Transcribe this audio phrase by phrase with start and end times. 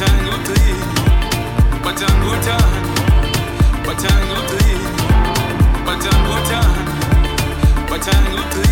[0.00, 0.74] batanguthi
[1.84, 2.56] batangutha
[3.86, 4.68] batanguthi
[5.86, 6.60] batanguthi
[7.90, 8.69] batanguthi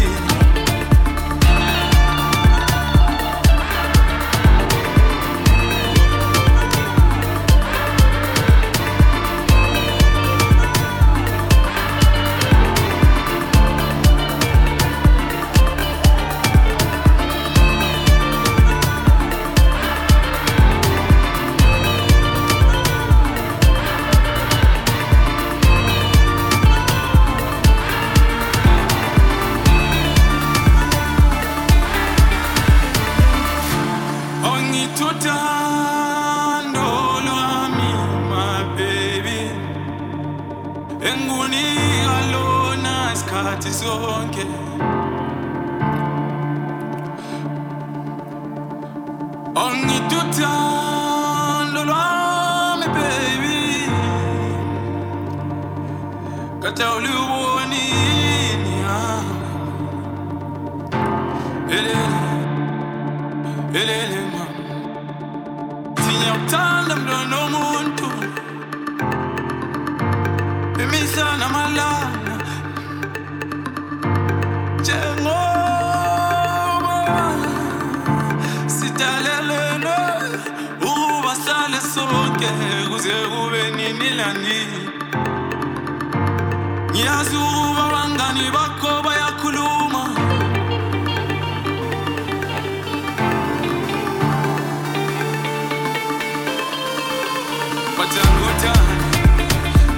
[97.99, 98.73] Patanguta,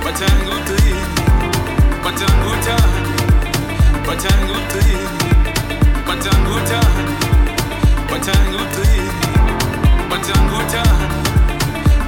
[0.02, 0.74] Patanguta,
[2.02, 2.76] Patanguta,
[4.06, 4.84] Patanguta,
[6.06, 6.80] Patanguta,
[8.08, 8.80] Patanguta,
[10.08, 10.82] Patanguta,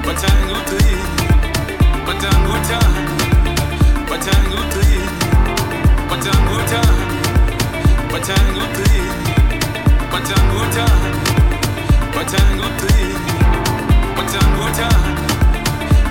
[0.03, 0.75] Patanguta,
[2.07, 2.79] Patanguta,
[4.09, 4.91] Patanguta,
[6.09, 6.81] Patanguta,
[8.11, 8.91] Patanguta,
[10.11, 10.87] Patanguta,
[12.15, 12.93] Patanguta,
[14.17, 15.42] Patanguta.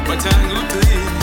[0.07, 1.20] What time you play?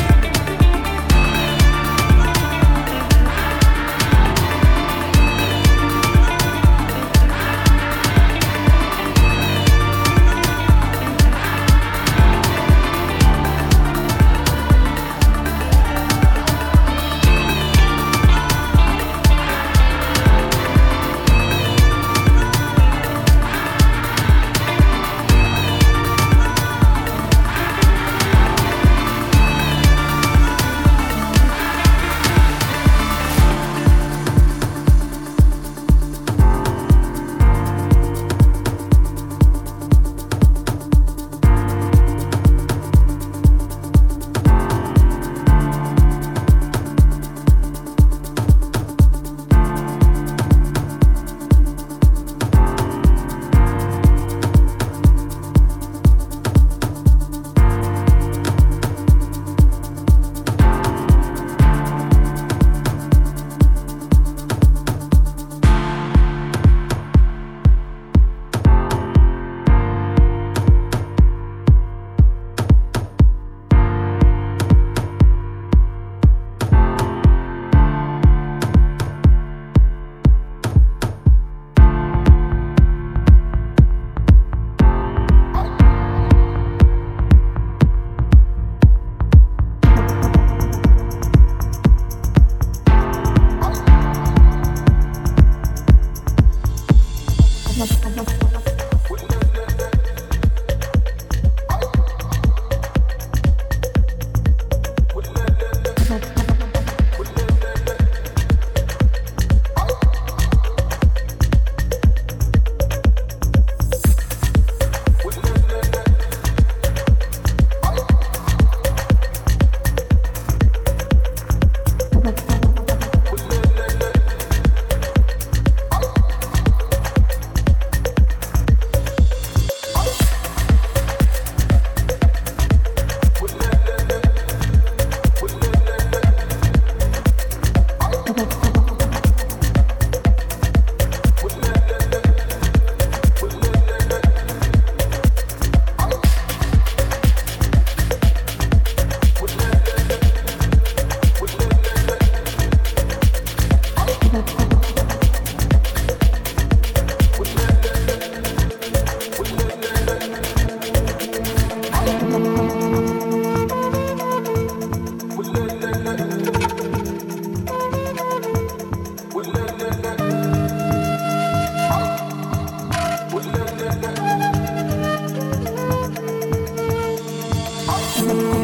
[177.90, 178.57] Oh.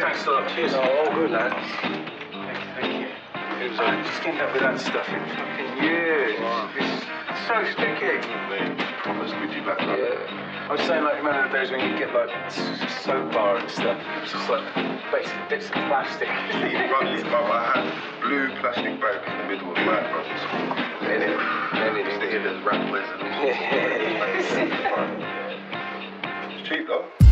[0.00, 0.48] Thanks a lot.
[0.54, 0.74] Cheers.
[0.74, 1.54] Oh, all good, lads.
[1.82, 2.06] Thank
[2.54, 3.10] you, thank you.
[3.58, 6.38] Who's I uh, just end up with that stuff in fucking years.
[6.38, 6.70] Wow.
[6.78, 7.02] It's
[7.50, 8.22] so sticky.
[8.22, 10.68] They promised we'd be back yeah.
[10.70, 12.30] I was saying, like, remember the days when you get, like,
[13.02, 13.98] soap bar and stuff?
[14.22, 14.62] It's just, like,
[15.10, 16.28] basically bits of plastic.
[16.94, 20.78] Ronnie's bubble, I had blue plastic bag in the middle of my brother's school.
[21.10, 21.42] Anything.
[21.74, 22.22] Anything.
[22.22, 23.26] Sticking the wrappers and...
[23.42, 24.68] Yeah.
[26.54, 27.27] It's cheap, though.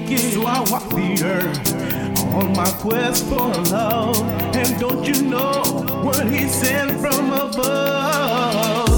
[0.00, 4.20] naked while I walk the earth on my quest for love.
[4.54, 5.62] And don't you know
[6.02, 8.89] what he sent from above?